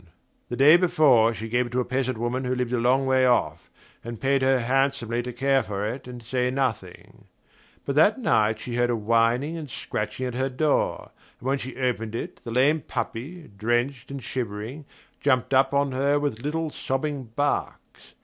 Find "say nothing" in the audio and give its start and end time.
6.23-7.25